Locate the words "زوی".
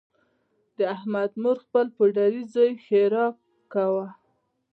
2.53-2.71